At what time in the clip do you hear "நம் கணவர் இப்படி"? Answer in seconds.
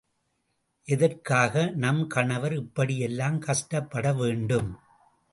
1.75-2.95